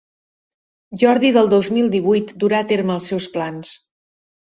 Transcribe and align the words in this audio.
Jordi 1.01 1.31
del 1.37 1.53
dos 1.53 1.71
mil 1.77 1.93
divuit 1.99 2.35
durà 2.47 2.65
a 2.65 2.71
terme 2.75 2.99
els 2.99 3.15
seus 3.15 3.33
plans. 3.39 3.81